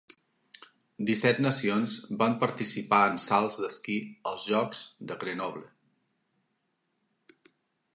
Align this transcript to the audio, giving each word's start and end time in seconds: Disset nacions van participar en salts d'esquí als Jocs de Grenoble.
Disset 1.09 1.41
nacions 1.47 1.97
van 2.23 2.33
participar 2.45 3.03
en 3.11 3.21
salts 3.27 3.61
d'esquí 3.65 4.01
als 4.33 4.49
Jocs 4.55 4.85
de 5.13 5.23
Grenoble. 5.27 5.67